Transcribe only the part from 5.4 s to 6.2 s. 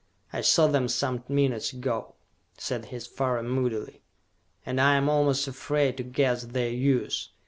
afraid to